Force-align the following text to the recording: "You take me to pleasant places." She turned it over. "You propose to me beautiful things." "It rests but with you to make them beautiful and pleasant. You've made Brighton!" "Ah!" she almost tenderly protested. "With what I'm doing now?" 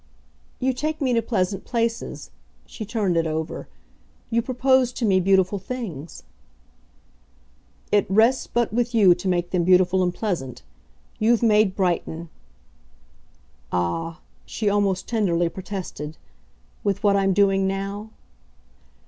"You 0.59 0.73
take 0.73 0.99
me 0.99 1.13
to 1.13 1.21
pleasant 1.21 1.63
places." 1.63 2.31
She 2.65 2.85
turned 2.85 3.15
it 3.17 3.27
over. 3.27 3.67
"You 4.31 4.41
propose 4.41 4.91
to 4.93 5.05
me 5.05 5.19
beautiful 5.19 5.59
things." 5.59 6.23
"It 7.91 8.07
rests 8.09 8.47
but 8.47 8.73
with 8.73 8.95
you 8.95 9.13
to 9.13 9.27
make 9.27 9.51
them 9.51 9.63
beautiful 9.63 10.01
and 10.01 10.11
pleasant. 10.11 10.63
You've 11.19 11.43
made 11.43 11.75
Brighton!" 11.75 12.29
"Ah!" 13.71 14.21
she 14.43 14.67
almost 14.69 15.07
tenderly 15.07 15.49
protested. 15.49 16.17
"With 16.83 17.03
what 17.03 17.15
I'm 17.15 17.31
doing 17.31 17.67
now?" 17.67 18.09